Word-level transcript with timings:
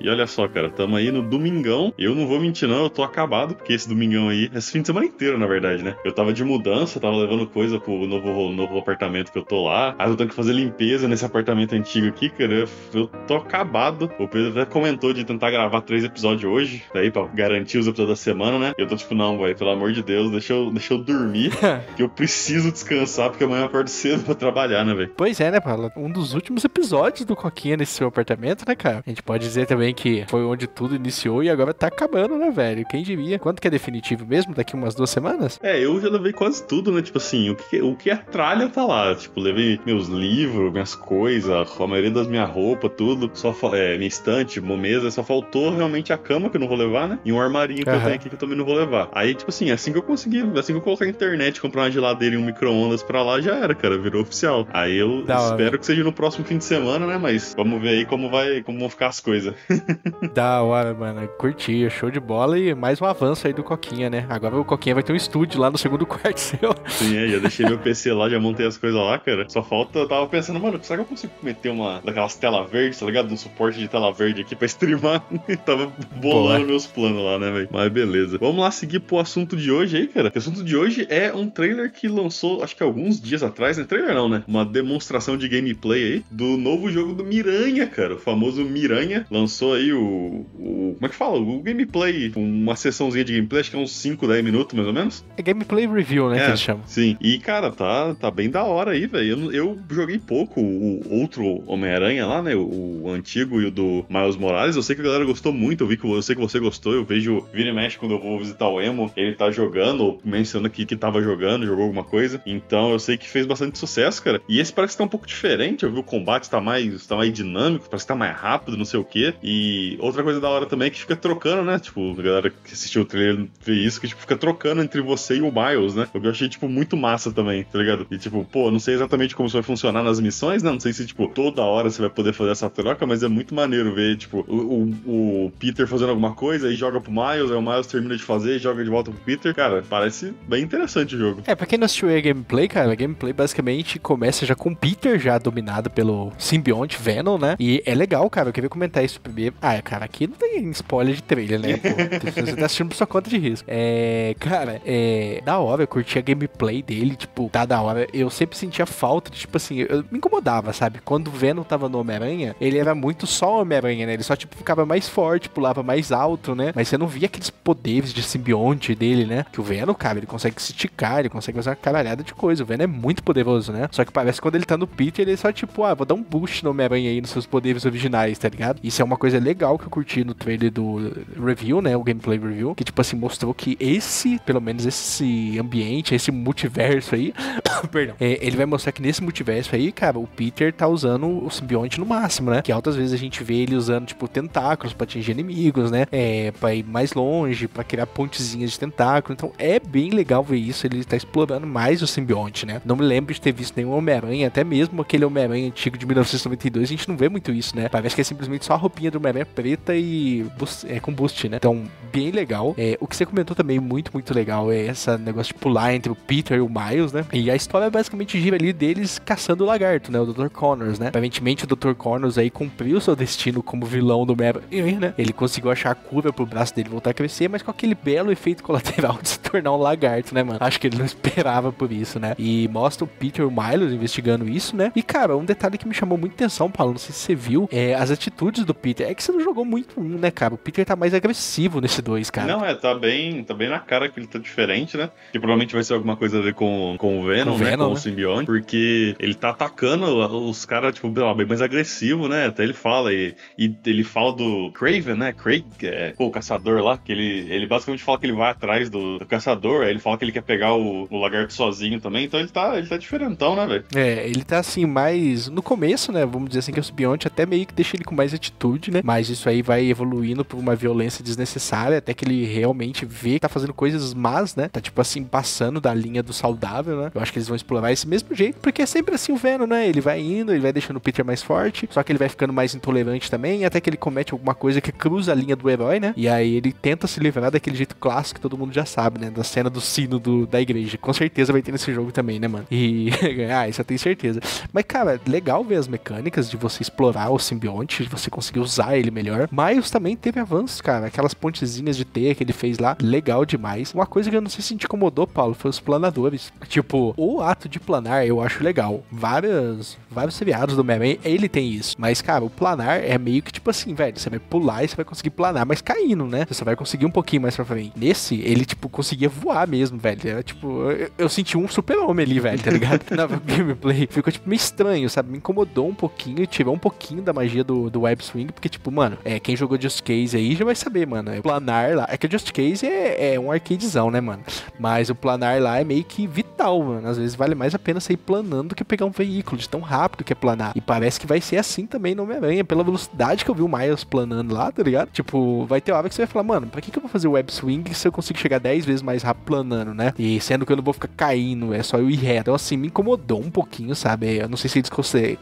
E 0.00 0.08
olha 0.08 0.26
só, 0.26 0.46
cara, 0.48 0.70
tamo 0.70 0.96
aí 0.96 1.10
no 1.10 1.22
domingão. 1.22 1.92
Eu 1.98 2.14
não 2.14 2.26
vou 2.26 2.40
mentir, 2.40 2.68
não, 2.68 2.84
eu 2.84 2.90
tô 2.90 3.02
acabado, 3.02 3.54
porque 3.54 3.72
esse 3.72 3.88
domingão 3.88 4.28
aí, 4.28 4.50
esse 4.54 4.72
fim 4.72 4.80
de 4.80 4.86
semana 4.86 5.06
inteiro, 5.06 5.38
na 5.38 5.46
verdade, 5.46 5.82
né? 5.82 5.96
Eu 6.04 6.12
tava 6.12 6.32
de 6.32 6.44
mudança, 6.44 7.00
tava 7.00 7.16
levando 7.16 7.46
coisa 7.46 7.78
pro 7.78 8.06
novo, 8.06 8.50
novo 8.50 8.78
apartamento 8.78 9.32
que 9.32 9.38
eu 9.38 9.44
tô 9.44 9.64
lá. 9.64 9.94
Aí 9.98 10.08
eu 10.08 10.16
tenho 10.16 10.28
que 10.28 10.34
fazer 10.34 10.52
limpeza 10.52 11.08
nesse 11.08 11.24
apartamento 11.24 11.74
antigo 11.74 12.06
aqui, 12.08 12.28
cara. 12.28 12.66
Eu 12.94 13.06
tô 13.26 13.36
acabado. 13.36 14.10
O 14.18 14.28
Pedro 14.28 14.50
até 14.50 14.64
comentou 14.64 15.12
de 15.12 15.24
tentar 15.24 15.50
gravar 15.50 15.80
três 15.82 16.04
episódios 16.04 16.50
hoje, 16.50 16.82
daí 16.94 17.10
pra 17.10 17.26
garantir 17.26 17.78
os 17.78 17.86
episódios 17.86 18.18
da 18.18 18.22
semana, 18.22 18.58
né? 18.58 18.72
Eu 18.78 18.86
tô 18.86 18.96
tipo, 18.96 19.14
não, 19.14 19.38
velho, 19.38 19.56
pelo 19.56 19.70
amor 19.70 19.92
de 19.92 20.02
Deus, 20.02 20.30
deixa 20.30 20.52
eu, 20.52 20.70
deixa 20.70 20.94
eu 20.94 20.98
dormir, 20.98 21.50
que 21.96 22.02
eu 22.02 22.08
preciso 22.08 22.70
descansar, 22.70 23.30
porque 23.30 23.44
amanhã 23.44 23.62
eu 23.62 23.66
acordo 23.66 23.88
cedo 23.88 24.24
pra 24.24 24.34
trabalhar, 24.34 24.84
né, 24.84 24.94
velho? 24.94 25.12
Pois 25.16 25.40
é, 25.40 25.50
né, 25.50 25.60
Paulo? 25.60 25.90
Um 25.96 26.10
dos 26.10 26.34
últimos 26.34 26.64
episódios 26.64 27.24
do 27.24 27.34
Coquinha 27.34 27.76
nesse 27.76 27.92
seu 27.92 28.08
apartamento, 28.08 28.64
né, 28.66 28.74
cara? 28.74 29.02
A 29.06 29.08
gente 29.08 29.22
pode 29.22 29.44
dizer 29.44 29.66
também 29.66 29.87
também 29.88 29.94
que 29.94 30.24
foi 30.28 30.44
onde 30.44 30.66
tudo 30.66 30.94
iniciou 30.94 31.42
e 31.42 31.50
agora 31.50 31.72
tá 31.72 31.86
acabando, 31.86 32.36
né, 32.36 32.50
velho? 32.50 32.84
Quem 32.86 33.02
diria? 33.02 33.38
Quanto 33.38 33.60
que 33.60 33.68
é 33.68 33.70
definitivo 33.70 34.26
mesmo? 34.26 34.54
Daqui 34.54 34.74
umas 34.74 34.94
duas 34.94 35.10
semanas? 35.10 35.58
É, 35.62 35.78
eu 35.82 36.00
já 36.00 36.08
levei 36.08 36.32
quase 36.32 36.66
tudo, 36.66 36.92
né? 36.92 37.02
Tipo 37.02 37.18
assim, 37.18 37.50
o 37.50 37.56
que, 37.56 37.80
o 37.80 37.94
que 37.94 38.10
é 38.10 38.16
tralha 38.16 38.68
tá 38.68 38.84
lá. 38.84 39.14
Tipo, 39.14 39.40
levei 39.40 39.80
meus 39.86 40.08
livros, 40.08 40.72
minhas 40.72 40.94
coisas, 40.94 41.50
a 41.50 41.86
maioria 41.86 42.10
das 42.10 42.26
minhas 42.26 42.48
roupas, 42.50 42.90
tudo. 42.96 43.30
Só 43.34 43.54
é, 43.74 43.96
minha 43.96 44.08
estante, 44.08 44.60
uma 44.60 44.76
mesa, 44.76 45.10
só 45.10 45.22
faltou 45.22 45.74
realmente 45.74 46.12
a 46.12 46.18
cama 46.18 46.50
que 46.50 46.56
eu 46.56 46.60
não 46.60 46.68
vou 46.68 46.76
levar, 46.76 47.08
né? 47.08 47.18
E 47.24 47.32
um 47.32 47.40
armarinho 47.40 47.84
que 47.84 47.90
uhum. 47.90 47.96
eu 47.96 48.02
tenho 48.02 48.14
aqui 48.14 48.28
que 48.28 48.34
eu 48.34 48.38
também 48.38 48.56
não 48.56 48.64
vou 48.64 48.74
levar. 48.74 49.08
Aí, 49.12 49.34
tipo 49.34 49.50
assim, 49.50 49.70
assim 49.70 49.92
que 49.92 49.98
eu 49.98 50.02
consegui, 50.02 50.42
assim 50.58 50.72
que 50.72 50.78
eu 50.78 50.82
colocar 50.82 51.04
a 51.04 51.08
internet, 51.08 51.60
comprar 51.60 51.82
uma 51.82 51.90
geladeira 51.90 52.34
e 52.34 52.38
um 52.38 52.44
micro-ondas 52.44 53.02
pra 53.02 53.22
lá, 53.22 53.40
já 53.40 53.56
era, 53.56 53.74
cara, 53.74 53.98
virou 53.98 54.22
oficial. 54.22 54.66
Aí 54.72 54.96
eu 54.96 55.24
da 55.24 55.36
espero 55.36 55.68
hora. 55.68 55.78
que 55.78 55.86
seja 55.86 56.04
no 56.04 56.12
próximo 56.12 56.44
fim 56.44 56.58
de 56.58 56.64
semana, 56.64 57.06
né? 57.06 57.18
Mas 57.18 57.54
vamos 57.56 57.80
ver 57.80 57.90
aí 57.90 58.04
como 58.04 58.30
vai, 58.30 58.62
como 58.62 58.78
vão 58.78 58.88
ficar 58.88 59.08
as 59.08 59.20
coisas. 59.20 59.54
Da 60.34 60.62
hora, 60.62 60.94
mano. 60.94 61.26
Curti, 61.38 61.88
show 61.90 62.10
de 62.10 62.20
bola 62.20 62.58
e 62.58 62.74
mais 62.74 63.00
um 63.00 63.04
avanço 63.04 63.46
aí 63.46 63.52
do 63.52 63.62
Coquinha, 63.62 64.10
né? 64.10 64.26
Agora 64.28 64.56
o 64.56 64.64
Coquinha 64.64 64.94
vai 64.94 65.02
ter 65.02 65.12
um 65.12 65.16
estúdio 65.16 65.60
lá 65.60 65.70
no 65.70 65.78
segundo 65.78 66.04
quarto 66.06 66.38
seu. 66.38 66.74
Sim, 66.86 67.16
é, 67.16 67.28
já 67.28 67.38
deixei 67.38 67.66
meu 67.66 67.78
PC 67.78 68.12
lá, 68.12 68.28
já 68.28 68.38
montei 68.38 68.66
as 68.66 68.76
coisas 68.76 68.98
lá, 69.00 69.18
cara. 69.18 69.48
Só 69.48 69.62
falta, 69.62 70.00
eu 70.00 70.08
tava 70.08 70.26
pensando, 70.26 70.60
mano, 70.60 70.78
será 70.82 70.98
que 70.98 71.02
eu 71.02 71.08
consigo 71.08 71.32
meter 71.42 71.70
uma 71.70 72.00
daquelas 72.04 72.36
tela 72.36 72.66
verde, 72.66 72.98
tá 72.98 73.06
ligado? 73.06 73.32
Um 73.32 73.36
suporte 73.36 73.78
de 73.78 73.88
tela 73.88 74.12
verde 74.12 74.42
aqui 74.42 74.54
pra 74.54 74.66
streamar. 74.66 75.22
tava 75.64 75.92
bolando 76.16 76.20
Boa. 76.20 76.58
meus 76.58 76.86
planos 76.86 77.22
lá, 77.22 77.38
né, 77.38 77.50
velho? 77.50 77.68
Mas 77.72 77.88
beleza. 77.90 78.38
Vamos 78.38 78.60
lá 78.60 78.70
seguir 78.70 79.00
pro 79.00 79.18
assunto 79.18 79.56
de 79.56 79.70
hoje 79.70 79.96
aí, 79.96 80.06
cara. 80.08 80.32
O 80.34 80.38
assunto 80.38 80.62
de 80.62 80.76
hoje 80.76 81.06
é 81.10 81.32
um 81.32 81.48
trailer 81.48 81.92
que 81.92 82.08
lançou, 82.08 82.62
acho 82.62 82.76
que 82.76 82.82
alguns 82.82 83.20
dias 83.20 83.42
atrás, 83.42 83.76
né? 83.76 83.84
Trailer 83.84 84.14
não, 84.14 84.28
né? 84.28 84.42
Uma 84.46 84.64
demonstração 84.64 85.36
de 85.36 85.48
gameplay 85.48 86.04
aí 86.04 86.24
do 86.30 86.56
novo 86.56 86.90
jogo 86.90 87.14
do 87.14 87.24
Miranha, 87.24 87.86
cara. 87.86 88.14
O 88.14 88.18
famoso 88.18 88.64
Miranha. 88.64 89.26
Lançou 89.30 89.67
aí 89.72 89.92
o, 89.92 90.46
o, 90.58 90.94
como 90.94 91.06
é 91.06 91.08
que 91.08 91.14
fala? 91.14 91.38
O 91.38 91.62
gameplay, 91.62 92.32
uma 92.36 92.76
sessãozinha 92.76 93.24
de 93.24 93.34
gameplay, 93.34 93.60
acho 93.60 93.70
que 93.70 93.76
é 93.76 93.78
uns 93.78 93.92
5, 93.92 94.26
10 94.26 94.44
minutos 94.44 94.74
mais 94.74 94.86
ou 94.86 94.92
menos. 94.92 95.24
É 95.36 95.42
gameplay 95.42 95.86
review, 95.86 96.28
né? 96.30 96.38
É, 96.38 96.44
que 96.44 96.50
eles 96.50 96.60
chamam. 96.60 96.82
Sim. 96.86 97.16
E, 97.20 97.38
cara, 97.38 97.70
tá, 97.70 98.14
tá 98.14 98.30
bem 98.30 98.50
da 98.50 98.64
hora 98.64 98.92
aí, 98.92 99.06
velho. 99.06 99.28
Eu, 99.28 99.52
eu, 99.52 99.78
joguei 99.90 100.18
pouco 100.18 100.60
o 100.60 101.20
outro 101.20 101.62
Homem-Aranha 101.66 102.26
lá, 102.26 102.42
né? 102.42 102.54
O, 102.54 103.02
o, 103.04 103.10
antigo 103.10 103.60
e 103.60 103.66
o 103.66 103.70
do 103.70 104.04
Miles 104.08 104.36
Morales. 104.36 104.76
Eu 104.76 104.82
sei 104.82 104.94
que 104.94 105.02
a 105.02 105.04
galera 105.04 105.24
gostou 105.24 105.52
muito. 105.52 105.84
Eu 105.84 105.88
vi 105.88 105.96
que 105.96 106.04
eu 106.04 106.22
sei 106.22 106.34
que 106.34 106.40
você 106.40 106.58
gostou. 106.58 106.94
Eu 106.94 107.04
vejo 107.04 107.46
vira 107.52 107.70
e 107.70 107.72
mexe 107.72 107.98
quando 107.98 108.12
eu 108.12 108.20
vou 108.20 108.38
visitar 108.38 108.68
o 108.68 108.80
Emo. 108.80 109.10
Ele 109.16 109.34
tá 109.34 109.50
jogando, 109.50 110.04
ou 110.04 110.20
mencionando 110.24 110.68
aqui 110.68 110.84
que 110.84 110.96
tava 110.96 111.22
jogando, 111.22 111.66
jogou 111.66 111.84
alguma 111.84 112.04
coisa. 112.04 112.40
Então 112.46 112.92
eu 112.92 112.98
sei 112.98 113.16
que 113.16 113.28
fez 113.28 113.46
bastante 113.46 113.78
sucesso, 113.78 114.22
cara. 114.22 114.40
E 114.48 114.60
esse 114.60 114.72
parece 114.72 114.94
que 114.94 114.98
tá 114.98 115.04
um 115.04 115.08
pouco 115.08 115.26
diferente. 115.26 115.84
Eu 115.84 115.92
vi 115.92 115.98
o 115.98 116.02
combate 116.02 116.48
tá 116.48 116.60
mais, 116.60 117.06
tá 117.06 117.16
mais 117.16 117.32
dinâmico, 117.32 117.88
parece 117.88 118.04
que 118.04 118.08
tá 118.08 118.16
mais 118.16 118.36
rápido, 118.36 118.76
não 118.76 118.84
sei 118.84 119.00
o 119.00 119.04
quê. 119.04 119.34
E 119.42 119.57
outra 120.00 120.22
coisa 120.22 120.40
da 120.40 120.48
hora 120.48 120.66
também 120.66 120.88
é 120.88 120.90
que 120.90 121.00
fica 121.00 121.16
trocando, 121.16 121.64
né? 121.64 121.78
Tipo, 121.78 122.14
a 122.18 122.22
galera 122.22 122.50
que 122.50 122.72
assistiu 122.72 123.02
o 123.02 123.04
trailer 123.04 123.46
vê 123.64 123.74
isso, 123.74 124.00
que 124.00 124.08
tipo, 124.08 124.20
fica 124.20 124.36
trocando 124.36 124.82
entre 124.82 125.00
você 125.00 125.36
e 125.36 125.42
o 125.42 125.52
Miles, 125.52 125.94
né? 125.94 126.06
O 126.12 126.20
que 126.20 126.26
eu 126.26 126.30
achei, 126.30 126.48
tipo, 126.48 126.68
muito 126.68 126.96
massa 126.96 127.32
também, 127.32 127.64
tá 127.64 127.78
ligado? 127.78 128.06
E 128.10 128.18
tipo, 128.18 128.44
pô, 128.44 128.70
não 128.70 128.78
sei 128.78 128.94
exatamente 128.94 129.34
como 129.34 129.46
isso 129.46 129.56
vai 129.56 129.62
funcionar 129.62 130.02
nas 130.02 130.20
missões, 130.20 130.62
né? 130.62 130.70
Não 130.70 130.80
sei 130.80 130.92
se, 130.92 131.06
tipo, 131.06 131.28
toda 131.28 131.62
hora 131.62 131.90
você 131.90 132.00
vai 132.00 132.10
poder 132.10 132.32
fazer 132.32 132.52
essa 132.52 132.70
troca, 132.70 133.06
mas 133.06 133.22
é 133.22 133.28
muito 133.28 133.54
maneiro 133.54 133.94
ver, 133.94 134.16
tipo, 134.16 134.44
o, 134.48 134.94
o, 135.06 135.46
o 135.46 135.52
Peter 135.58 135.86
fazendo 135.86 136.10
alguma 136.10 136.34
coisa 136.34 136.70
e 136.70 136.74
joga 136.74 137.00
pro 137.00 137.12
Miles, 137.12 137.50
aí 137.50 137.56
o 137.56 137.62
Miles 137.62 137.86
termina 137.86 138.16
de 138.16 138.22
fazer 138.22 138.56
e 138.56 138.58
joga 138.58 138.82
de 138.82 138.90
volta 138.90 139.10
pro 139.10 139.20
Peter. 139.20 139.54
Cara, 139.54 139.82
parece 139.88 140.34
bem 140.46 140.62
interessante 140.62 141.16
o 141.16 141.18
jogo. 141.18 141.42
É, 141.46 141.54
pra 141.54 141.66
quem 141.66 141.78
não 141.78 141.84
assistiu 141.84 142.08
a 142.08 142.20
gameplay, 142.20 142.68
cara, 142.68 142.92
a 142.92 142.94
gameplay 142.94 143.32
basicamente 143.32 143.98
começa 143.98 144.46
já 144.46 144.54
com 144.54 144.70
o 144.70 144.76
Peter 144.76 145.18
já 145.18 145.38
dominado 145.38 145.90
pelo 145.90 146.32
simbionte 146.38 146.98
Venom, 147.00 147.38
né? 147.38 147.56
E 147.58 147.82
é 147.84 147.94
legal, 147.94 148.28
cara. 148.30 148.48
Eu 148.48 148.52
queria 148.52 148.70
comentar 148.70 149.04
isso 149.04 149.20
primeiro. 149.20 149.47
Ah, 149.60 149.80
cara, 149.82 150.04
aqui 150.04 150.26
não 150.26 150.34
tem 150.34 150.70
spoiler 150.70 151.14
de 151.14 151.22
trailer, 151.22 151.60
né? 151.60 151.76
Pô, 151.76 151.88
você 152.42 152.56
tá 152.56 152.66
assistindo 152.66 152.88
por 152.88 152.96
sua 152.96 153.06
conta 153.06 153.30
de 153.30 153.38
risco. 153.38 153.66
É. 153.68 154.34
Cara, 154.38 154.80
é. 154.84 155.40
Da 155.44 155.58
hora, 155.58 155.82
eu 155.82 155.86
curti 155.86 156.18
a 156.18 156.22
gameplay 156.22 156.82
dele, 156.82 157.16
tipo, 157.16 157.48
tá 157.50 157.64
da 157.64 157.80
hora. 157.80 158.06
Eu 158.12 158.30
sempre 158.30 158.56
sentia 158.56 158.86
falta 158.86 159.30
de, 159.30 159.38
tipo 159.38 159.56
assim, 159.56 159.86
eu 159.88 160.04
me 160.10 160.18
incomodava, 160.18 160.72
sabe? 160.72 161.00
Quando 161.04 161.28
o 161.28 161.30
Venom 161.30 161.62
tava 161.62 161.88
no 161.88 161.98
Homem-Aranha, 161.98 162.54
ele 162.60 162.78
era 162.78 162.94
muito 162.94 163.26
só 163.26 163.60
Homem-Aranha, 163.62 164.06
né? 164.06 164.14
Ele 164.14 164.22
só, 164.22 164.36
tipo, 164.36 164.56
ficava 164.56 164.84
mais 164.84 165.08
forte, 165.08 165.48
pulava 165.48 165.82
mais 165.82 166.12
alto, 166.12 166.54
né? 166.54 166.72
Mas 166.74 166.88
você 166.88 166.98
não 166.98 167.06
via 167.06 167.26
aqueles 167.26 167.50
poderes 167.50 168.12
de 168.12 168.22
simbionte 168.22 168.94
dele, 168.94 169.24
né? 169.24 169.44
Que 169.52 169.60
o 169.60 169.64
Venom, 169.64 169.94
cara, 169.94 170.18
ele 170.18 170.26
consegue 170.26 170.60
se 170.60 170.72
esticar, 170.72 171.20
ele 171.20 171.28
consegue 171.28 171.56
fazer 171.56 171.70
uma 171.70 171.76
caralhada 171.76 172.22
de 172.22 172.34
coisa. 172.34 172.62
O 172.62 172.66
Venom 172.66 172.84
é 172.84 172.86
muito 172.86 173.22
poderoso, 173.22 173.72
né? 173.72 173.88
Só 173.90 174.04
que 174.04 174.12
parece 174.12 174.38
que 174.38 174.42
quando 174.42 174.54
ele 174.56 174.64
tá 174.64 174.76
no 174.76 174.86
Peter, 174.86 175.22
ele 175.22 175.32
é 175.32 175.36
só, 175.36 175.52
tipo, 175.52 175.84
ah, 175.84 175.94
vou 175.94 176.06
dar 176.06 176.14
um 176.14 176.22
boost 176.22 176.64
no 176.64 176.70
Homem-Aranha 176.70 177.10
aí 177.10 177.20
nos 177.20 177.30
seus 177.30 177.46
poderes 177.46 177.84
originais, 177.84 178.38
tá 178.38 178.48
ligado? 178.48 178.80
Isso 178.82 179.00
é 179.00 179.04
uma 179.04 179.16
coisa 179.16 179.37
legal 179.38 179.78
que 179.78 179.84
eu 179.84 179.90
curti 179.90 180.24
no 180.24 180.34
trailer 180.34 180.70
do 180.70 181.12
review, 181.42 181.80
né? 181.80 181.96
O 181.96 182.02
gameplay 182.02 182.38
review, 182.38 182.74
que 182.74 182.84
tipo 182.84 183.00
assim 183.00 183.16
mostrou 183.16 183.52
que 183.54 183.76
esse, 183.80 184.38
pelo 184.40 184.60
menos 184.60 184.86
esse 184.86 185.58
ambiente, 185.58 186.14
esse 186.14 186.30
multiverso 186.30 187.14
aí, 187.14 187.32
perdão, 187.90 188.16
é, 188.20 188.38
ele 188.44 188.56
vai 188.56 188.66
mostrar 188.66 188.92
que 188.92 189.02
nesse 189.02 189.22
multiverso 189.22 189.74
aí, 189.74 189.92
cara, 189.92 190.18
o 190.18 190.26
Peter 190.26 190.72
tá 190.72 190.86
usando 190.86 191.44
o 191.44 191.50
simbionte 191.50 191.98
no 191.98 192.06
máximo, 192.06 192.50
né? 192.50 192.62
Que 192.62 192.72
altas 192.72 192.96
vezes 192.96 193.12
a 193.12 193.16
gente 193.16 193.42
vê 193.42 193.56
ele 193.56 193.74
usando 193.74 194.06
tipo 194.06 194.28
tentáculos 194.28 194.92
para 194.92 195.04
atingir 195.04 195.32
inimigos, 195.32 195.90
né? 195.90 196.06
É, 196.10 196.52
para 196.52 196.74
ir 196.74 196.84
mais 196.84 197.12
longe, 197.14 197.68
para 197.68 197.84
criar 197.84 198.06
pontezinhas 198.06 198.72
de 198.72 198.78
tentáculo. 198.78 199.34
Então 199.34 199.52
é 199.58 199.78
bem 199.78 200.10
legal 200.10 200.42
ver 200.42 200.56
isso. 200.56 200.86
Ele 200.86 201.04
tá 201.04 201.16
explorando 201.16 201.66
mais 201.66 202.02
o 202.02 202.06
simbionte, 202.06 202.66
né? 202.66 202.80
Não 202.84 202.96
me 202.96 203.04
lembro 203.04 203.32
de 203.32 203.40
ter 203.40 203.52
visto 203.52 203.76
nenhum 203.76 203.92
Homem-Aranha, 203.92 204.46
até 204.48 204.64
mesmo 204.64 205.02
aquele 205.02 205.24
Homem-Aranha 205.24 205.66
antigo 205.66 205.96
de 205.96 206.06
1992, 206.06 206.84
a 206.84 206.88
gente 206.88 207.08
não 207.08 207.16
vê 207.16 207.28
muito 207.28 207.52
isso, 207.52 207.76
né? 207.76 207.88
Parece 207.88 208.14
que 208.14 208.20
é 208.20 208.24
simplesmente 208.24 208.64
só 208.64 208.74
a 208.74 208.76
roupinha 208.76 209.10
do 209.10 209.20
Homem-Aranha 209.30 209.46
preta 209.46 209.94
e 209.94 210.46
é, 210.86 211.00
com 211.00 211.12
boost, 211.12 211.48
né? 211.48 211.56
Então, 211.56 211.84
bem 212.12 212.30
legal. 212.30 212.74
É, 212.78 212.96
o 213.00 213.06
que 213.06 213.16
você 213.16 213.26
comentou 213.26 213.54
também, 213.54 213.78
muito, 213.78 214.10
muito 214.12 214.34
legal, 214.34 214.70
é 214.72 214.86
esse 214.86 215.16
negócio 215.18 215.54
de 215.54 215.60
pular 215.60 215.94
entre 215.94 216.10
o 216.10 216.14
Peter 216.14 216.58
e 216.58 216.60
o 216.60 216.68
Miles, 216.68 217.12
né? 217.12 217.24
E 217.32 217.50
a 217.50 217.56
história 217.56 217.90
basicamente 217.90 218.40
gira 218.40 218.56
ali 218.56 218.72
deles 218.72 219.18
caçando 219.18 219.64
o 219.64 219.66
lagarto, 219.66 220.10
né? 220.10 220.20
O 220.20 220.26
Dr. 220.26 220.48
Connors, 220.48 220.98
né? 220.98 221.08
Aparentemente 221.08 221.64
o 221.64 221.66
Dr. 221.66 221.92
Connors 221.92 222.38
aí 222.38 222.50
cumpriu 222.50 223.00
seu 223.00 223.14
destino 223.14 223.62
como 223.62 223.86
vilão 223.86 224.24
do 224.24 224.36
Mera, 224.36 224.60
né? 224.70 225.14
Ele 225.16 225.32
conseguiu 225.32 225.70
achar 225.70 225.90
a 225.90 225.94
cura 225.94 226.32
pro 226.32 226.46
braço 226.46 226.74
dele 226.74 226.88
voltar 226.88 227.10
a 227.10 227.14
crescer, 227.14 227.48
mas 227.48 227.62
com 227.62 227.70
aquele 227.70 227.94
belo 227.94 228.32
efeito 228.32 228.62
colateral 228.62 229.18
de 229.22 229.28
se 229.28 229.40
tornar 229.40 229.72
um 229.72 229.78
lagarto, 229.78 230.34
né, 230.34 230.42
mano? 230.42 230.58
Acho 230.60 230.80
que 230.80 230.86
ele 230.86 230.98
não 230.98 231.04
esperava 231.04 231.72
por 231.72 231.92
isso, 231.92 232.18
né? 232.18 232.34
E 232.38 232.68
mostra 232.68 233.04
o 233.04 233.08
Peter 233.08 233.44
e 233.44 233.48
o 233.48 233.50
Miles 233.50 233.92
investigando 233.92 234.48
isso, 234.48 234.76
né? 234.76 234.92
E, 234.94 235.02
cara, 235.02 235.36
um 235.36 235.44
detalhe 235.44 235.78
que 235.78 235.86
me 235.86 235.94
chamou 235.94 236.18
muita 236.18 236.34
atenção, 236.34 236.70
Paulo, 236.70 236.92
não 236.92 236.98
sei 236.98 237.12
se 237.12 237.20
você 237.20 237.34
viu, 237.34 237.68
é 237.72 237.94
as 237.94 238.10
atitudes 238.10 238.64
do 238.64 238.74
Peter. 238.74 239.08
É 239.08 239.14
que 239.18 239.24
você 239.24 239.32
não 239.32 239.40
jogou 239.40 239.64
muito 239.64 240.00
um, 240.00 240.18
né, 240.18 240.30
cara? 240.30 240.54
O 240.54 240.58
Peter 240.58 240.84
tá 240.84 240.96
mais 240.96 241.12
agressivo 241.12 241.80
nesse 241.80 242.00
2, 242.00 242.30
cara. 242.30 242.46
Não, 242.46 242.64
é, 242.64 242.74
tá 242.74 242.94
bem, 242.94 243.42
tá 243.44 243.52
bem 243.52 243.68
na 243.68 243.80
cara 243.80 244.08
que 244.08 244.18
ele 244.18 244.26
tá 244.26 244.38
diferente, 244.38 244.96
né? 244.96 245.10
Que 245.32 245.38
provavelmente 245.38 245.74
vai 245.74 245.82
ser 245.82 245.94
alguma 245.94 246.16
coisa 246.16 246.38
a 246.38 246.42
ver 246.42 246.54
com, 246.54 246.96
com 246.98 247.20
o 247.20 247.26
Venom, 247.26 247.52
com 247.52 247.58
né? 247.58 247.70
Venom, 247.70 247.84
com 247.84 247.90
né? 247.90 247.96
o 247.96 248.00
simbionte, 248.00 248.46
porque 248.46 249.16
ele 249.18 249.34
tá 249.34 249.50
atacando 249.50 250.06
os 250.48 250.64
caras, 250.64 250.94
tipo, 250.94 251.08
bem 251.08 251.46
mais 251.46 251.60
agressivo, 251.60 252.28
né? 252.28 252.46
Até 252.46 252.62
ele 252.62 252.72
fala, 252.72 253.12
e, 253.12 253.34
e 253.58 253.74
ele 253.84 254.04
fala 254.04 254.32
do 254.32 254.70
Craven, 254.72 255.16
né? 255.16 255.32
Craig, 255.32 255.64
é, 255.82 256.12
pô, 256.16 256.26
o 256.26 256.30
caçador 256.30 256.82
lá, 256.82 256.96
que 256.96 257.12
ele, 257.12 257.46
ele 257.50 257.66
basicamente 257.66 258.04
fala 258.04 258.18
que 258.18 258.26
ele 258.26 258.32
vai 258.32 258.50
atrás 258.50 258.88
do, 258.88 259.18
do 259.18 259.26
caçador, 259.26 259.82
aí 259.82 259.90
ele 259.90 259.98
fala 259.98 260.16
que 260.16 260.24
ele 260.24 260.32
quer 260.32 260.42
pegar 260.42 260.74
o, 260.74 261.08
o, 261.10 261.18
lagarto 261.18 261.52
sozinho 261.52 262.00
também, 262.00 262.24
então 262.24 262.38
ele 262.38 262.48
tá, 262.48 262.78
ele 262.78 262.86
tá 262.86 262.96
diferentão, 262.96 263.56
né, 263.56 263.66
velho? 263.66 263.84
É, 263.94 264.28
ele 264.28 264.44
tá 264.44 264.58
assim, 264.58 264.86
mais 264.86 265.48
no 265.48 265.62
começo, 265.62 266.12
né? 266.12 266.24
Vamos 266.24 266.48
dizer 266.48 266.60
assim 266.60 266.72
que 266.72 266.80
o 266.80 266.84
simbionte 266.84 267.26
até 267.26 267.44
meio 267.44 267.66
que 267.66 267.74
deixa 267.74 267.96
ele 267.96 268.04
com 268.04 268.14
mais 268.14 268.32
atitude, 268.32 268.90
né? 268.90 269.00
Mas 269.08 269.30
isso 269.30 269.48
aí 269.48 269.62
vai 269.62 269.86
evoluindo 269.86 270.44
por 270.44 270.58
uma 270.58 270.76
violência 270.76 271.24
desnecessária, 271.24 271.96
até 271.96 272.12
que 272.12 272.26
ele 272.26 272.44
realmente 272.44 273.06
vê 273.06 273.32
que 273.32 273.40
tá 273.40 273.48
fazendo 273.48 273.72
coisas 273.72 274.12
más, 274.12 274.54
né? 274.54 274.68
Tá 274.68 274.82
tipo 274.82 275.00
assim, 275.00 275.24
passando 275.24 275.80
da 275.80 275.94
linha 275.94 276.22
do 276.22 276.34
saudável, 276.34 277.00
né? 277.00 277.10
Eu 277.14 277.22
acho 277.22 277.32
que 277.32 277.38
eles 277.38 277.48
vão 277.48 277.56
explorar 277.56 277.90
esse 277.90 278.06
mesmo 278.06 278.34
jeito, 278.34 278.60
porque 278.60 278.82
é 278.82 278.86
sempre 278.86 279.14
assim 279.14 279.32
o 279.32 279.36
Venom, 279.36 279.66
né? 279.66 279.88
Ele 279.88 280.02
vai 280.02 280.20
indo, 280.20 280.52
ele 280.52 280.60
vai 280.60 280.74
deixando 280.74 280.98
o 280.98 281.00
Peter 281.00 281.24
mais 281.24 281.42
forte, 281.42 281.88
só 281.90 282.02
que 282.02 282.12
ele 282.12 282.18
vai 282.18 282.28
ficando 282.28 282.52
mais 282.52 282.74
intolerante 282.74 283.30
também, 283.30 283.64
até 283.64 283.80
que 283.80 283.88
ele 283.88 283.96
comete 283.96 284.34
alguma 284.34 284.54
coisa 284.54 284.78
que 284.78 284.92
cruza 284.92 285.32
a 285.32 285.34
linha 285.34 285.56
do 285.56 285.70
herói, 285.70 285.98
né? 285.98 286.12
E 286.14 286.28
aí 286.28 286.56
ele 286.56 286.70
tenta 286.70 287.06
se 287.06 287.18
livrar 287.18 287.50
daquele 287.50 287.78
jeito 287.78 287.96
clássico 287.96 288.38
que 288.38 288.42
todo 288.42 288.58
mundo 288.58 288.74
já 288.74 288.84
sabe, 288.84 289.18
né? 289.18 289.30
Da 289.30 289.42
cena 289.42 289.70
do 289.70 289.80
sino 289.80 290.18
do, 290.18 290.46
da 290.46 290.60
igreja. 290.60 290.98
Com 290.98 291.14
certeza 291.14 291.50
vai 291.50 291.62
ter 291.62 291.72
nesse 291.72 291.94
jogo 291.94 292.12
também, 292.12 292.38
né, 292.38 292.46
mano? 292.46 292.66
E. 292.70 293.08
ah, 293.56 293.66
isso 293.66 293.80
eu 293.80 293.86
tenho 293.86 293.98
certeza. 293.98 294.38
Mas, 294.70 294.84
cara, 294.86 295.18
legal 295.26 295.64
ver 295.64 295.76
as 295.76 295.88
mecânicas 295.88 296.50
de 296.50 296.58
você 296.58 296.82
explorar 296.82 297.30
o 297.30 297.38
simbionte, 297.38 298.02
de 298.02 298.10
você 298.10 298.28
conseguir 298.28 298.60
usar 298.60 298.87
ele 298.96 299.10
melhor. 299.10 299.48
Miles 299.50 299.90
também 299.90 300.16
teve 300.16 300.40
avanços, 300.40 300.80
cara. 300.80 301.06
Aquelas 301.06 301.34
pontezinhas 301.34 301.96
de 301.96 302.04
teia 302.04 302.34
que 302.34 302.42
ele 302.42 302.52
fez 302.52 302.78
lá, 302.78 302.96
legal 303.00 303.44
demais. 303.44 303.92
Uma 303.92 304.06
coisa 304.06 304.30
que 304.30 304.36
eu 304.36 304.40
não 304.40 304.50
sei 304.50 304.62
se 304.62 304.76
te 304.76 304.86
incomodou, 304.86 305.26
Paulo, 305.26 305.54
foi 305.54 305.70
os 305.70 305.80
planadores. 305.80 306.52
Tipo, 306.68 307.14
o 307.16 307.40
ato 307.40 307.68
de 307.68 307.80
planar 307.80 308.26
eu 308.26 308.40
acho 308.40 308.62
legal. 308.62 309.02
Vários, 309.10 309.98
vários 310.18 310.34
seriados 310.34 310.74
do 310.74 310.80
Homem-Aranha, 310.80 311.18
ele 311.24 311.48
tem 311.48 311.70
isso. 311.70 311.94
Mas, 311.96 312.20
cara, 312.20 312.44
o 312.44 312.50
planar 312.50 313.00
é 313.04 313.16
meio 313.16 313.40
que 313.40 313.52
tipo 313.52 313.70
assim, 313.70 313.94
velho, 313.94 314.18
você 314.18 314.28
vai 314.28 314.40
pular 314.40 314.82
e 314.82 314.88
você 314.88 314.96
vai 314.96 315.04
conseguir 315.04 315.30
planar, 315.30 315.64
mas 315.64 315.80
caindo, 315.80 316.26
né? 316.26 316.44
Você 316.44 316.54
só 316.54 316.64
vai 316.64 316.74
conseguir 316.74 317.06
um 317.06 317.10
pouquinho 317.10 317.42
mais 317.42 317.54
pra 317.54 317.64
frente. 317.64 317.92
Nesse, 317.94 318.40
ele, 318.40 318.64
tipo, 318.64 318.88
conseguia 318.88 319.28
voar 319.28 319.68
mesmo, 319.68 319.96
velho. 319.96 320.20
Era, 320.24 320.42
tipo, 320.42 320.90
eu, 320.90 321.10
eu 321.16 321.28
senti 321.28 321.56
um 321.56 321.68
super-homem 321.68 322.26
ali, 322.26 322.40
velho, 322.40 322.60
tá 322.60 322.70
ligado? 322.70 323.04
Na 323.14 323.26
gameplay. 323.26 324.08
Ficou, 324.10 324.32
tipo, 324.32 324.48
meio 324.48 324.56
estranho, 324.56 325.08
sabe? 325.08 325.30
Me 325.30 325.38
incomodou 325.38 325.88
um 325.88 325.94
pouquinho, 325.94 326.44
tirou 326.46 326.74
um 326.74 326.78
pouquinho 326.78 327.22
da 327.22 327.32
magia 327.32 327.62
do, 327.62 327.88
do 327.88 328.00
Web 328.00 328.24
Swing, 328.24 328.52
porque, 328.52 328.68
tipo, 328.68 328.90
mano, 328.90 329.18
é, 329.24 329.38
quem 329.38 329.54
jogou 329.54 329.80
Just 329.80 330.02
Case 330.02 330.36
aí 330.36 330.56
já 330.56 330.64
vai 330.64 330.74
saber, 330.74 331.06
mano. 331.06 331.30
É 331.30 331.40
planar 331.40 331.94
lá. 331.94 332.06
É 332.10 332.16
que 332.16 332.26
o 332.26 332.30
Just 332.30 332.50
Case 332.50 332.84
é, 332.84 333.34
é 333.34 333.40
um 333.40 333.52
arcadezão, 333.52 334.10
né, 334.10 334.20
mano? 334.20 334.42
Mas 334.80 335.10
o 335.10 335.14
planar 335.14 335.62
lá 335.62 335.80
é 335.80 335.84
meio 335.84 336.02
que 336.02 336.26
vital, 336.26 336.82
mano. 336.82 337.06
Às 337.06 337.18
vezes 337.18 337.36
vale 337.36 337.54
mais 337.54 337.72
a 337.72 337.78
pena 337.78 338.00
sair 338.00 338.16
planando 338.16 338.70
do 338.70 338.74
que 338.74 338.82
pegar 338.82 339.06
um 339.06 339.10
veículo 339.10 339.56
de 339.56 339.68
tão 339.68 339.80
rápido 339.80 340.07
que 340.08 340.32
é 340.32 340.36
planar. 340.36 340.72
E 340.74 340.80
parece 340.80 341.18
que 341.18 341.26
vai 341.26 341.40
ser 341.40 341.56
assim 341.56 341.86
também 341.86 342.14
no 342.14 342.22
Homem-Aranha, 342.22 342.64
pela 342.64 342.84
velocidade 342.84 343.44
que 343.44 343.50
eu 343.50 343.54
vi 343.54 343.62
o 343.62 343.68
Miles 343.68 344.04
planando 344.04 344.54
lá, 344.54 344.70
tá 344.70 344.82
ligado? 344.82 345.10
Tipo, 345.10 345.64
vai 345.66 345.80
ter 345.80 345.92
hora 345.92 346.08
que 346.08 346.14
você 346.14 346.22
vai 346.22 346.26
falar, 346.26 346.44
mano, 346.44 346.66
pra 346.66 346.80
que, 346.80 346.90
que 346.90 346.98
eu 346.98 347.02
vou 347.02 347.10
fazer 347.10 347.28
web 347.28 347.52
swing 347.52 347.92
se 347.94 348.06
eu 348.06 348.12
consigo 348.12 348.38
chegar 348.38 348.58
10 348.58 348.84
vezes 348.84 349.02
mais 349.02 349.22
rápido 349.22 349.44
planando, 349.44 349.94
né? 349.94 350.12
E 350.18 350.40
sendo 350.40 350.64
que 350.64 350.72
eu 350.72 350.76
não 350.76 350.82
vou 350.82 350.94
ficar 350.94 351.08
caindo, 351.16 351.74
é 351.74 351.82
só 351.82 351.98
eu 351.98 352.10
ir 352.10 352.16
reto. 352.16 352.40
Então, 352.40 352.54
assim, 352.54 352.76
me 352.76 352.86
incomodou 352.86 353.40
um 353.40 353.50
pouquinho, 353.50 353.94
sabe? 353.94 354.36
Eu 354.36 354.48
não 354.48 354.56
sei 354.56 354.70
se 354.70 354.78
eles 354.78 354.90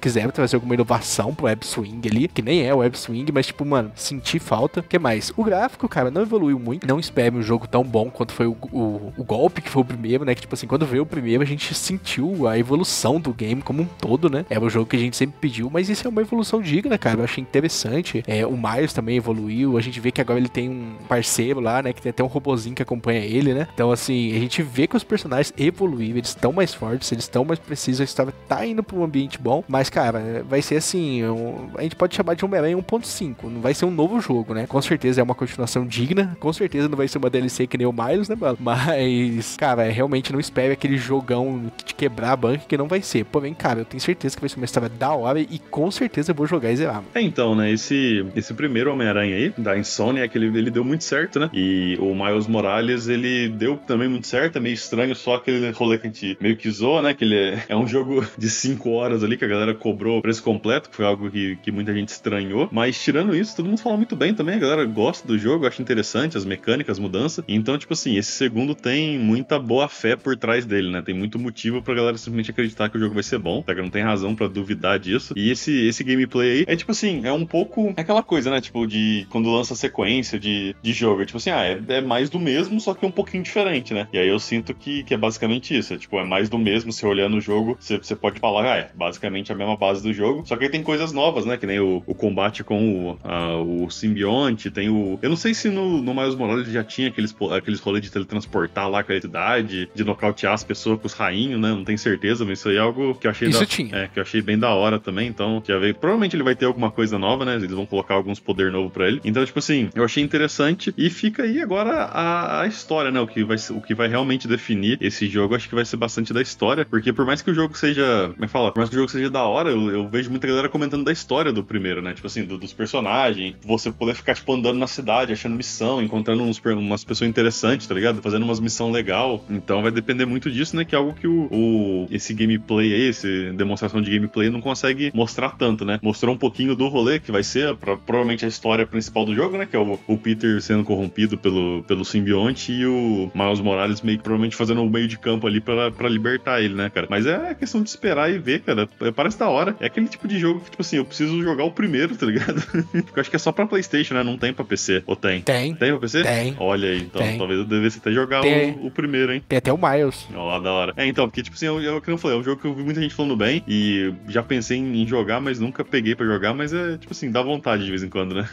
quiseram 0.00 0.30
trazer 0.30 0.56
alguma 0.56 0.74
inovação 0.74 1.34
pro 1.34 1.46
web 1.46 1.64
swing 1.64 2.08
ali, 2.08 2.28
que 2.28 2.42
nem 2.42 2.66
é 2.66 2.74
web 2.74 2.96
swing, 2.98 3.30
mas, 3.32 3.46
tipo, 3.46 3.64
mano, 3.64 3.92
senti 3.94 4.38
falta. 4.38 4.80
O 4.80 4.82
que 4.82 4.98
mais? 4.98 5.32
O 5.36 5.44
gráfico, 5.44 5.88
cara, 5.88 6.10
não 6.10 6.22
evoluiu 6.22 6.58
muito. 6.58 6.86
Não 6.86 6.98
espere 6.98 7.36
um 7.36 7.42
jogo 7.42 7.66
tão 7.66 7.84
bom 7.84 8.10
quanto 8.10 8.32
foi 8.32 8.46
o, 8.46 8.56
o, 8.72 9.12
o 9.16 9.24
golpe 9.24 9.60
que 9.60 9.70
foi 9.70 9.82
o 9.82 9.84
primeiro, 9.84 10.24
né? 10.24 10.34
Que, 10.34 10.40
tipo 10.40 10.54
assim, 10.54 10.66
quando 10.66 10.86
veio 10.86 11.02
o 11.02 11.06
primeiro, 11.06 11.42
a 11.42 11.46
gente 11.46 11.74
sentiu 11.74 12.48
a 12.48 12.58
evolução 12.58 13.20
do 13.20 13.32
game 13.32 13.62
como 13.62 13.82
um 13.82 13.86
todo, 13.86 14.30
né? 14.30 14.45
É 14.48 14.58
o 14.58 14.68
jogo 14.68 14.86
que 14.86 14.96
a 14.96 14.98
gente 14.98 15.16
sempre 15.16 15.36
pediu, 15.40 15.68
mas 15.70 15.88
isso 15.88 16.06
é 16.06 16.10
uma 16.10 16.20
evolução 16.20 16.60
digna, 16.60 16.96
cara. 16.96 17.20
Eu 17.20 17.24
achei 17.24 17.42
interessante. 17.42 18.22
É, 18.26 18.46
o 18.46 18.56
Miles 18.56 18.92
também 18.92 19.16
evoluiu. 19.16 19.76
A 19.76 19.80
gente 19.80 20.00
vê 20.00 20.10
que 20.10 20.20
agora 20.20 20.38
ele 20.38 20.48
tem 20.48 20.68
um 20.68 20.94
parceiro 21.08 21.60
lá, 21.60 21.82
né? 21.82 21.92
Que 21.92 22.00
tem 22.02 22.10
até 22.10 22.22
um 22.22 22.28
robozinho 22.28 22.74
que 22.74 22.82
acompanha 22.82 23.20
ele, 23.20 23.52
né? 23.54 23.66
Então, 23.74 23.90
assim, 23.90 24.34
a 24.36 24.38
gente 24.38 24.62
vê 24.62 24.86
que 24.86 24.96
os 24.96 25.04
personagens 25.04 25.52
evoluíram, 25.58 26.18
eles 26.18 26.28
estão 26.28 26.52
mais 26.52 26.72
fortes, 26.72 27.10
eles 27.10 27.24
estão 27.24 27.44
mais 27.44 27.58
precisos, 27.58 28.00
a 28.00 28.04
história 28.04 28.32
tá 28.48 28.64
indo 28.64 28.82
pra 28.82 28.96
um 28.96 29.04
ambiente 29.04 29.38
bom. 29.38 29.64
Mas, 29.68 29.90
cara, 29.90 30.44
vai 30.48 30.62
ser 30.62 30.76
assim. 30.76 31.24
Um, 31.24 31.70
a 31.76 31.82
gente 31.82 31.96
pode 31.96 32.14
chamar 32.14 32.34
de 32.34 32.44
Homem-Aranha 32.44 32.76
1.5. 32.76 33.36
Não 33.44 33.60
vai 33.60 33.74
ser 33.74 33.84
um 33.84 33.90
novo 33.90 34.20
jogo, 34.20 34.54
né? 34.54 34.66
Com 34.66 34.80
certeza 34.80 35.20
é 35.20 35.24
uma 35.24 35.34
continuação 35.34 35.86
digna. 35.86 36.36
Com 36.38 36.52
certeza 36.52 36.88
não 36.88 36.96
vai 36.96 37.08
ser 37.08 37.18
uma 37.18 37.30
DLC 37.30 37.66
que 37.66 37.76
nem 37.76 37.86
o 37.86 37.92
Miles, 37.92 38.28
né, 38.28 38.36
mano? 38.38 38.58
Mas, 38.60 39.56
cara, 39.56 39.90
realmente 39.90 40.32
não 40.32 40.40
espere 40.40 40.72
aquele 40.72 40.96
jogão 40.96 41.70
de 41.84 41.94
quebrar 41.94 42.32
a 42.32 42.36
banca 42.36 42.64
que 42.68 42.76
não 42.76 42.86
vai 42.86 43.02
ser. 43.02 43.24
Porém, 43.24 43.54
cara, 43.54 43.80
eu 43.80 43.84
tenho 43.84 44.00
certeza 44.00 44.35
que 44.36 44.40
vai 44.42 44.48
ser 44.48 44.56
uma 44.56 44.64
história 44.64 44.88
da 44.88 45.12
hora 45.12 45.40
e 45.40 45.58
com 45.70 45.90
certeza 45.90 46.30
eu 46.30 46.34
vou 46.34 46.46
jogar 46.46 46.70
e 46.70 46.76
zerar. 46.76 47.02
É, 47.14 47.20
então, 47.20 47.54
né? 47.54 47.70
Esse, 47.72 48.24
esse 48.36 48.54
primeiro 48.54 48.92
Homem-Aranha 48.92 49.36
aí, 49.36 49.52
da 49.56 49.76
Insomnia, 49.76 50.24
é 50.24 50.30
ele, 50.36 50.46
ele 50.58 50.70
deu 50.70 50.84
muito 50.84 51.04
certo, 51.04 51.40
né? 51.40 51.50
E 51.52 51.96
o 52.00 52.14
Miles 52.14 52.46
Morales, 52.46 53.08
ele 53.08 53.48
deu 53.48 53.76
também 53.76 54.08
muito 54.08 54.26
certo, 54.26 54.56
é 54.56 54.60
meio 54.60 54.74
estranho 54.74 55.14
só 55.14 55.36
aquele 55.36 55.70
rolê 55.70 55.98
que 55.98 56.06
a 56.06 56.10
gente 56.10 56.36
meio 56.40 56.56
que 56.56 56.70
zoa, 56.70 57.02
né? 57.02 57.14
Que 57.14 57.24
ele 57.24 57.36
é, 57.36 57.64
é 57.68 57.76
um 57.76 57.86
jogo 57.86 58.24
de 58.36 58.48
5 58.48 58.90
horas 58.90 59.24
ali 59.24 59.36
que 59.36 59.44
a 59.44 59.48
galera 59.48 59.74
cobrou 59.74 60.18
o 60.18 60.22
preço 60.22 60.42
completo, 60.42 60.90
que 60.90 60.96
foi 60.96 61.04
algo 61.04 61.30
que, 61.30 61.56
que 61.56 61.72
muita 61.72 61.92
gente 61.92 62.08
estranhou. 62.08 62.68
Mas 62.70 63.02
tirando 63.02 63.34
isso, 63.34 63.56
todo 63.56 63.66
mundo 63.66 63.80
fala 63.80 63.96
muito 63.96 64.14
bem 64.14 64.34
também, 64.34 64.56
a 64.56 64.58
galera 64.58 64.84
gosta 64.84 65.26
do 65.26 65.38
jogo, 65.38 65.66
acha 65.66 65.80
interessante 65.80 66.36
as 66.36 66.44
mecânicas, 66.44 66.96
as 66.96 66.98
mudanças. 66.98 67.44
Então, 67.48 67.78
tipo 67.78 67.92
assim, 67.92 68.16
esse 68.16 68.32
segundo 68.32 68.74
tem 68.74 69.18
muita 69.18 69.58
boa 69.58 69.88
fé 69.88 70.16
por 70.16 70.36
trás 70.36 70.64
dele, 70.64 70.90
né? 70.90 71.02
Tem 71.02 71.14
muito 71.14 71.38
motivo 71.38 71.82
pra 71.82 71.94
galera 71.94 72.16
simplesmente 72.16 72.50
acreditar 72.50 72.88
que 72.88 72.96
o 72.96 73.00
jogo 73.00 73.14
vai 73.14 73.22
ser 73.22 73.38
bom, 73.38 73.62
tá? 73.62 73.74
Que 73.74 73.82
não 73.82 73.90
tem 73.90 74.02
razão 74.02 74.25
para 74.34 74.48
duvidar 74.48 74.98
disso. 74.98 75.34
E 75.36 75.50
esse, 75.50 75.86
esse 75.86 76.02
gameplay 76.04 76.58
aí 76.58 76.64
é 76.66 76.76
tipo 76.76 76.92
assim, 76.92 77.20
é 77.24 77.32
um 77.32 77.46
pouco 77.46 77.92
é 77.96 78.00
aquela 78.00 78.22
coisa, 78.22 78.50
né? 78.50 78.60
Tipo, 78.60 78.86
de 78.86 79.26
quando 79.30 79.50
lança 79.50 79.74
sequência 79.74 80.38
de, 80.38 80.74
de 80.82 80.92
jogo. 80.92 81.22
É 81.22 81.26
tipo 81.26 81.38
assim, 81.38 81.50
ah, 81.50 81.64
é, 81.64 81.80
é, 81.88 82.00
mais 82.00 82.30
do 82.30 82.38
mesmo, 82.38 82.80
só 82.80 82.94
que 82.94 83.04
um 83.04 83.10
pouquinho 83.10 83.42
diferente, 83.42 83.92
né? 83.94 84.08
E 84.12 84.18
aí 84.18 84.28
eu 84.28 84.38
sinto 84.38 84.74
que, 84.74 85.02
que 85.04 85.14
é 85.14 85.16
basicamente 85.16 85.76
isso. 85.76 85.94
É, 85.94 85.98
tipo, 85.98 86.18
é 86.18 86.24
mais 86.24 86.48
do 86.48 86.58
mesmo. 86.58 86.92
Você 86.92 87.06
olhando 87.06 87.36
o 87.36 87.40
jogo, 87.40 87.76
você, 87.78 87.98
você 87.98 88.14
pode 88.14 88.40
falar, 88.40 88.72
ah, 88.72 88.76
é 88.76 88.90
basicamente 88.94 89.52
a 89.52 89.54
mesma 89.54 89.76
base 89.76 90.02
do 90.02 90.12
jogo. 90.12 90.42
Só 90.46 90.56
que 90.56 90.64
aí 90.64 90.70
tem 90.70 90.82
coisas 90.82 91.12
novas, 91.12 91.44
né? 91.44 91.56
Que 91.56 91.66
nem 91.66 91.80
o, 91.80 92.02
o 92.06 92.14
combate 92.14 92.64
com 92.64 93.10
o, 93.10 93.18
a, 93.22 93.56
o 93.56 93.90
simbionte, 93.90 94.70
tem 94.70 94.88
o. 94.88 95.18
Eu 95.22 95.30
não 95.30 95.36
sei 95.36 95.54
se 95.54 95.68
no, 95.68 96.00
no 96.02 96.14
Miles 96.14 96.34
Morales 96.34 96.68
já 96.68 96.84
tinha 96.84 97.08
aqueles, 97.08 97.34
aqueles 97.52 97.80
rolês 97.80 98.04
de 98.04 98.10
teletransportar 98.10 98.88
lá 98.88 99.02
com 99.02 99.12
a 99.12 99.20
cidade, 99.20 99.88
de 99.94 100.04
nocautear 100.04 100.52
as 100.52 100.64
pessoas 100.64 100.98
com 101.00 101.06
os 101.06 101.12
rainhos, 101.12 101.60
né? 101.60 101.68
Não 101.70 101.84
tenho 101.84 101.98
certeza, 101.98 102.44
mas 102.44 102.58
isso 102.58 102.68
aí 102.68 102.76
é 102.76 102.80
algo 102.80 103.14
que 103.14 103.26
eu 103.26 103.30
achei. 103.30 103.48
Isso 103.48 103.60
da, 103.60 103.66
tinha. 103.66 103.94
É, 103.96 104.08
que 104.16 104.20
eu 104.20 104.22
achei 104.22 104.40
bem 104.40 104.58
da 104.58 104.70
hora 104.70 104.98
também. 104.98 105.28
Então, 105.28 105.62
já 105.66 105.78
veio. 105.78 105.94
Provavelmente 105.94 106.34
ele 106.34 106.42
vai 106.42 106.56
ter 106.56 106.64
alguma 106.64 106.90
coisa 106.90 107.18
nova, 107.18 107.44
né? 107.44 107.56
Eles 107.56 107.70
vão 107.70 107.84
colocar 107.84 108.14
alguns 108.14 108.40
poder 108.40 108.72
novo 108.72 108.88
para 108.88 109.06
ele. 109.06 109.20
Então, 109.24 109.44
tipo 109.44 109.58
assim, 109.58 109.90
eu 109.94 110.02
achei 110.02 110.22
interessante. 110.22 110.94
E 110.96 111.10
fica 111.10 111.42
aí 111.42 111.60
agora 111.60 111.90
a, 111.90 112.62
a 112.62 112.66
história, 112.66 113.10
né? 113.10 113.20
O 113.20 113.26
que, 113.26 113.44
vai, 113.44 113.56
o 113.70 113.80
que 113.82 113.94
vai 113.94 114.08
realmente 114.08 114.48
definir 114.48 114.96
esse 115.02 115.28
jogo, 115.28 115.54
acho 115.54 115.68
que 115.68 115.74
vai 115.74 115.84
ser 115.84 115.98
bastante 115.98 116.32
da 116.32 116.40
história. 116.40 116.86
Porque 116.86 117.12
por 117.12 117.26
mais 117.26 117.42
que 117.42 117.50
o 117.50 117.54
jogo 117.54 117.76
seja. 117.76 118.30
Como 118.32 118.44
é 118.44 118.46
que 118.46 118.52
fala? 118.52 118.72
Por 118.72 118.78
mais 118.78 118.88
que 118.88 118.96
o 118.96 118.98
jogo 118.98 119.10
seja 119.10 119.28
da 119.28 119.42
hora, 119.42 119.70
eu, 119.70 119.90
eu 119.90 120.08
vejo 120.08 120.30
muita 120.30 120.46
galera 120.46 120.68
comentando 120.68 121.04
da 121.04 121.12
história 121.12 121.52
do 121.52 121.62
primeiro, 121.62 122.00
né? 122.00 122.14
Tipo 122.14 122.26
assim, 122.26 122.44
do, 122.44 122.56
dos 122.56 122.72
personagens. 122.72 123.54
Você 123.64 123.92
poder 123.92 124.14
ficar, 124.14 124.34
tipo, 124.34 124.50
andando 124.52 124.78
na 124.78 124.86
cidade, 124.86 125.32
achando 125.32 125.54
missão, 125.54 126.00
encontrando 126.00 126.42
uns, 126.42 126.58
umas 126.64 127.04
pessoas 127.04 127.28
interessantes, 127.28 127.86
tá 127.86 127.94
ligado? 127.94 128.22
Fazendo 128.22 128.44
umas 128.44 128.60
missão 128.60 128.90
legal. 128.90 129.44
Então 129.50 129.82
vai 129.82 129.90
depender 129.90 130.24
muito 130.24 130.50
disso, 130.50 130.74
né? 130.74 130.86
Que 130.86 130.94
é 130.94 130.98
algo 130.98 131.12
que 131.12 131.26
o, 131.26 131.48
o 131.52 132.06
esse 132.10 132.32
gameplay 132.32 132.94
aí, 132.94 133.08
essa 133.08 133.28
demonstração 133.52 134.00
de 134.00 134.05
gameplay 134.10 134.50
não 134.50 134.60
consegue 134.60 135.10
mostrar 135.14 135.50
tanto, 135.50 135.84
né? 135.84 135.98
Mostrou 136.02 136.34
um 136.34 136.38
pouquinho 136.38 136.74
do 136.74 136.88
rolê, 136.88 137.18
que 137.18 137.32
vai 137.32 137.42
ser 137.42 137.74
pra, 137.76 137.96
provavelmente 137.96 138.44
a 138.44 138.48
história 138.48 138.86
principal 138.86 139.24
do 139.24 139.34
jogo, 139.34 139.56
né? 139.56 139.66
Que 139.66 139.76
é 139.76 139.78
o, 139.78 139.98
o, 140.06 140.18
Peter 140.18 140.60
sendo 140.60 140.84
corrompido 140.84 141.36
pelo, 141.38 141.82
pelo 141.84 142.04
simbionte 142.04 142.72
e 142.72 142.86
o 142.86 143.30
Miles 143.34 143.60
Morales 143.60 144.00
meio 144.02 144.18
que 144.18 144.24
provavelmente 144.24 144.56
fazendo 144.56 144.82
um 144.82 144.88
meio 144.88 145.08
de 145.08 145.18
campo 145.18 145.46
ali 145.46 145.60
pra, 145.60 145.90
pra 145.90 146.08
libertar 146.08 146.60
ele, 146.60 146.74
né, 146.74 146.90
cara? 146.90 147.06
Mas 147.08 147.26
é 147.26 147.54
questão 147.54 147.82
de 147.82 147.88
esperar 147.88 148.30
e 148.30 148.38
ver, 148.38 148.62
cara. 148.62 148.88
É, 149.00 149.10
parece 149.10 149.38
da 149.38 149.48
hora. 149.48 149.76
É 149.80 149.86
aquele 149.86 150.08
tipo 150.08 150.26
de 150.26 150.38
jogo 150.38 150.60
que, 150.60 150.70
tipo 150.70 150.82
assim, 150.82 150.96
eu 150.96 151.04
preciso 151.04 151.42
jogar 151.42 151.64
o 151.64 151.70
primeiro, 151.70 152.16
tá 152.16 152.26
ligado? 152.26 152.62
Porque 152.92 153.18
eu 153.18 153.20
acho 153.20 153.30
que 153.30 153.36
é 153.36 153.38
só 153.38 153.52
pra 153.52 153.66
PlayStation, 153.66 154.14
né? 154.14 154.22
Não 154.22 154.36
tem 154.36 154.52
pra 154.52 154.64
PC. 154.64 155.02
Ou 155.06 155.16
tem? 155.16 155.42
Tem. 155.42 155.74
Tem 155.74 155.90
pra 155.90 156.00
PC? 156.00 156.22
Tem. 156.22 156.56
Olha 156.58 156.90
aí, 156.90 156.98
então 156.98 157.22
Tem. 157.22 157.38
talvez 157.38 157.60
eu 157.60 157.64
devesse 157.64 157.98
até 157.98 158.12
jogar 158.12 158.42
o, 158.44 158.86
o 158.86 158.90
primeiro, 158.90 159.32
hein? 159.32 159.42
Tem 159.48 159.58
até 159.58 159.72
o 159.72 159.78
Miles. 159.78 160.26
Ó, 160.34 160.46
lá 160.46 160.58
da 160.58 160.72
hora. 160.72 160.92
É, 160.96 161.06
então, 161.06 161.28
porque, 161.28 161.42
tipo 161.42 161.56
assim, 161.56 161.66
eu, 161.66 161.80
eu, 161.80 162.00
como 162.00 162.14
eu 162.14 162.18
falei, 162.18 162.36
é 162.36 162.40
um 162.40 162.44
jogo 162.44 162.60
que 162.60 162.66
eu 162.66 162.74
vi 162.74 162.82
muita 162.82 163.00
gente 163.00 163.14
falando 163.14 163.36
bem 163.36 163.62
e 163.66 163.95
já 164.28 164.42
pensei 164.42 164.78
em, 164.78 165.06
jogar, 165.06 165.40
mas 165.40 165.60
nunca 165.60 165.84
peguei 165.84 166.14
pra 166.14 166.26
jogar, 166.26 166.54
mas 166.54 166.72
é, 166.72 166.96
tipo 166.96 167.12
assim, 167.12 167.30
dá 167.30 167.42
vontade 167.42 167.84
de 167.84 167.90
vez 167.90 168.02
em 168.02 168.08
quando, 168.08 168.34
né? 168.34 168.48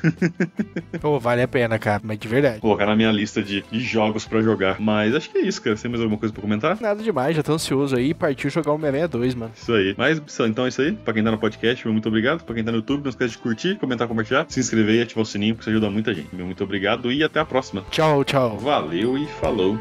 Pô, 1.02 1.20
vale 1.20 1.42
a 1.42 1.48
pena, 1.48 1.80
cara, 1.80 2.02
mas 2.04 2.20
de 2.20 2.28
verdade. 2.28 2.60
Colocar 2.60 2.86
na 2.86 2.96
minha 2.96 3.12
lista 3.12 3.42
de, 3.42 3.64
de 3.72 3.80
jogos 3.80 4.26
pra 4.26 4.42
jogar. 4.42 4.80
Mas 4.80 5.16
acho 5.16 5.30
que 5.30 5.38
é 5.38 5.42
isso, 5.42 5.62
cara. 5.62 5.76
Você 5.76 5.84
tem 5.84 5.92
mais 5.92 6.02
alguma 6.02 6.20
coisa 6.20 6.34
pra 6.34 6.42
comentar? 6.42 6.80
Nada 6.80 7.02
demais, 7.02 7.36
já 7.36 7.44
tô 7.44 7.54
ansioso 7.54 7.96
aí. 7.96 8.14
Partiu 8.14 8.50
jogar 8.50 8.72
o 8.72 8.76
Homem-Aranha 8.76 9.08
2, 9.08 9.36
mano. 9.36 9.52
Isso 9.56 9.74
aí. 9.74 9.96
Mas, 9.98 10.22
então 10.40 10.66
é 10.66 10.70
isso 10.70 10.82
aí. 10.82 10.92
Pra 10.92 11.14
quem 11.14 11.24
tá 11.24 11.32
no 11.32 11.38
podcast, 11.38 11.86
meu 11.86 11.94
muito 11.94 12.08
obrigado. 12.08 12.44
Pra 12.44 12.56
quem 12.56 12.64
tá 12.64 12.72
no 12.72 12.78
YouTube, 12.78 13.04
não 13.04 13.10
esquece 13.10 13.34
de 13.34 13.38
curtir, 13.40 13.76
comentar, 13.76 14.08
compartilhar, 14.08 14.46
se 14.48 14.60
inscrever 14.60 14.96
e 14.96 15.02
ativar 15.02 15.24
o 15.24 15.26
sininho, 15.26 15.56
porque 15.56 15.70
isso 15.70 15.78
ajuda 15.78 15.90
muita 15.90 16.14
gente. 16.14 16.34
Meu 16.34 16.46
muito 16.46 16.64
obrigado 16.64 17.12
e 17.12 17.24
até 17.24 17.40
a 17.40 17.46
próxima. 17.46 17.84
Tchau, 17.90 18.24
tchau. 18.24 18.58
Valeu 18.58 19.18
e 19.18 19.26
falou. 19.40 19.80